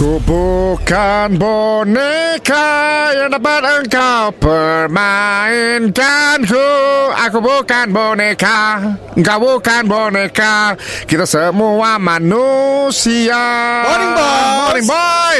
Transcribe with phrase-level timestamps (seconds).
[0.00, 2.72] Ku bukan boneka
[3.12, 5.92] yang dapat engkau permainkanku.
[7.28, 8.80] Aku bukan boneka,
[9.12, 10.72] engkau bukan boneka.
[11.04, 13.44] Kita semua manusia.
[13.84, 14.64] Morning, boss.
[14.72, 15.36] Morning, boy.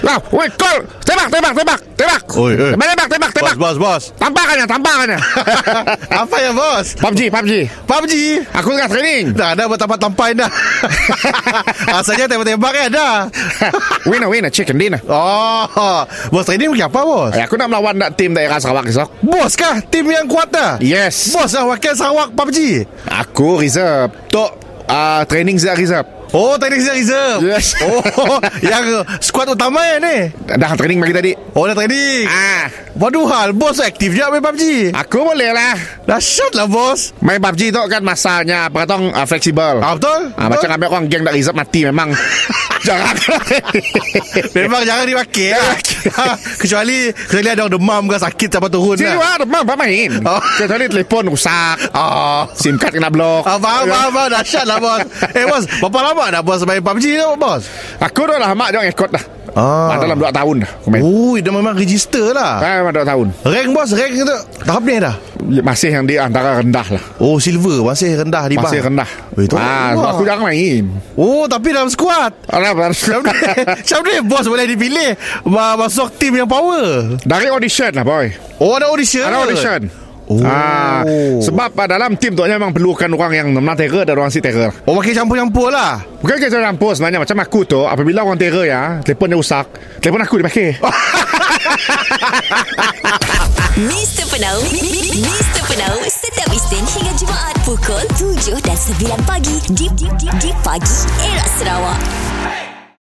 [0.08, 0.80] Lah, wait, call.
[1.04, 2.20] Tembak, tembak, tembak, tembak.
[2.32, 2.72] Oi, oi.
[2.72, 3.54] Tembak, tembak, tembak, tembak.
[3.60, 4.16] Bos, bos, bos.
[4.16, 5.18] Tampakannya, tampakannya.
[6.24, 6.96] Apa ya, bos?
[6.96, 7.68] PUBG, PUBG.
[7.84, 8.14] PUBG.
[8.56, 9.36] Aku tengah training.
[9.36, 10.48] Dah ada buat tempat tampain dah.
[12.00, 13.28] Asalnya tembak-tembak kan dah.
[14.10, 15.00] winner, winner, chicken dinner.
[15.06, 17.32] Oh, bos training pergi apa, bos?
[17.36, 19.08] Eh, aku nak melawan nak tim daerah Sarawak esok.
[19.20, 20.80] Bos kah tim yang kuat dah?
[20.80, 21.30] Yes.
[21.34, 22.88] Bos lah wakil Sarawak PUBG.
[23.10, 24.10] Aku reserve.
[24.32, 24.50] Tok
[24.88, 26.15] uh, training saya reserve.
[26.34, 27.40] Oh, teknik saya reserve.
[27.44, 27.74] Yes.
[28.16, 28.82] Oh, yang
[29.20, 30.32] squad utama ya ni.
[30.48, 31.30] Dah training bagi tadi.
[31.54, 32.26] Oh, dah training.
[32.26, 34.90] Ah, Waduh hal, bos aktif je main PUBG.
[34.90, 35.76] aku boleh lah.
[36.08, 37.12] Dahsyat lah, bos.
[37.20, 39.84] Main PUBG tu kan masanya apa kata uh, fleksibel.
[39.84, 40.32] Ah, betul?
[40.34, 42.10] Ah, macam ambil orang geng tak reserve mati memang.
[42.86, 43.18] Jangan.
[44.54, 45.74] Memang jangan dipakai lah.
[46.06, 50.22] Ha, Kecuali Kecuali ada orang demam ke sakit Sampai turun Sini lah demam apa main?
[50.22, 50.38] Oh.
[50.54, 51.82] Kecuali telefon rusak.
[51.98, 53.42] Oh SIM card kena blok.
[53.42, 54.28] Ah, faham, faham, faham.
[54.30, 55.02] Dahsyat lah, bos.
[55.34, 55.66] Eh, bos.
[55.82, 57.62] Berapa lama dah bos main PUBG tu, bos?
[57.98, 59.24] Aku dah lama jangan ikut dah.
[59.56, 59.96] Ah.
[59.96, 61.00] Dalam 2 tahun dah aku main.
[61.00, 62.60] Ui, dah memang register lah.
[62.60, 63.26] Ah, memang 2 tahun.
[63.42, 63.88] Rank, bos.
[63.90, 64.38] Rank tu.
[64.62, 65.16] Tahap ni dah.
[65.62, 67.04] Masih yang di antara rendah lah.
[67.16, 67.80] Oh, silver.
[67.80, 68.84] Masih rendah di Masih bawah.
[68.84, 69.10] rendah.
[69.32, 70.84] Oh, itu ah, so aku jangan main.
[71.14, 72.36] Oh, tapi dalam squad.
[72.46, 73.32] Alah, Macam ni,
[73.70, 75.10] macam ni bos boleh dipilih
[75.46, 79.80] ma- Masuk tim yang power Dari audition lah boy Oh ada audition Ada audition
[80.26, 80.42] Oh.
[80.42, 81.06] Ah,
[81.38, 84.74] sebab ah, dalam tim tu memang perlukan orang yang memang terror dan orang si terror.
[84.82, 88.98] Oh makin campur-campur lah Bukan kerja campur sebenarnya Macam aku tu Apabila orang terror ya
[89.06, 89.66] Telefon dia rusak
[90.02, 90.74] Telefon aku dipakai
[93.76, 94.24] Mr.
[94.26, 94.58] Penau
[95.14, 95.62] Mr.
[95.70, 100.98] Penau Setiap Isnin hingga Jumaat Pukul 7 dan 9 pagi Di, di, di, di pagi
[101.22, 102.65] Era Sarawak